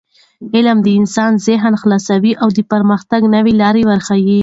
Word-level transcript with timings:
علم 0.55 0.77
د 0.83 0.87
انسان 0.99 1.31
ذهن 1.47 1.73
خلاصوي 1.81 2.33
او 2.41 2.47
د 2.57 2.59
پرمختګ 2.71 3.21
نوې 3.35 3.53
لارې 3.61 3.83
ورښيي. 3.85 4.39